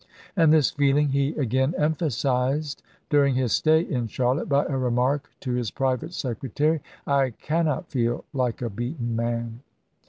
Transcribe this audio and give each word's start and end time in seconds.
And 0.35 0.51
this 0.51 0.71
feeling 0.71 1.09
he 1.09 1.35
again 1.35 1.75
emphasized 1.77 2.81
during 3.11 3.35
his 3.35 3.51
stay 3.51 3.81
in 3.81 4.07
Charlotte 4.07 4.49
by 4.49 4.65
a 4.65 4.75
remark 4.75 5.29
to 5.41 5.53
his 5.53 5.69
private 5.69 6.15
secretary," 6.15 6.81
I 7.05 7.33
cannot 7.39 7.91
feel 7.91 8.25
like 8.33 8.63
a 8.63 8.71
beaten 8.71 9.15
man." 9.15 9.59